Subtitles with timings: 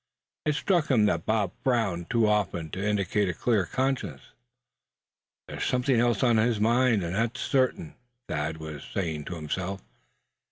[0.47, 4.33] It struck him that Bob frowned too often to indicate a clear conscience.
[5.47, 7.93] "There's something else on his mind, and that's certain,"
[8.27, 9.79] Thad was saying to himself.